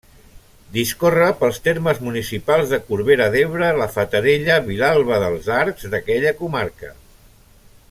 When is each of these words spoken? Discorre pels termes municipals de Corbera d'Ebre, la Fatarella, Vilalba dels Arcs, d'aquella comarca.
Discorre 0.77 1.27
pels 1.41 1.59
termes 1.67 1.99
municipals 2.05 2.71
de 2.71 2.79
Corbera 2.87 3.29
d'Ebre, 3.37 3.69
la 3.83 3.89
Fatarella, 3.99 4.57
Vilalba 4.71 5.21
dels 5.27 5.53
Arcs, 5.61 5.87
d'aquella 5.93 6.33
comarca. 6.43 6.93